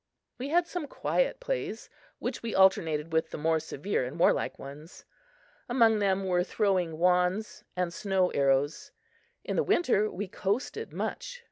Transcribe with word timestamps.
We 0.39 0.49
had 0.49 0.65
some 0.65 0.87
quiet 0.87 1.39
plays 1.39 1.87
which 2.17 2.41
we 2.41 2.55
alternated 2.55 3.13
with 3.13 3.29
the 3.29 3.37
more 3.37 3.59
severe 3.59 4.03
and 4.03 4.17
warlike 4.17 4.57
ones. 4.57 5.05
Among 5.69 5.99
them 5.99 6.25
were 6.25 6.43
throwing 6.43 6.97
wands 6.97 7.63
and 7.75 7.93
snow 7.93 8.31
arrows. 8.31 8.91
In 9.43 9.57
the 9.57 9.63
winter 9.63 10.09
we 10.09 10.27
coasted 10.27 10.91
much. 10.91 11.39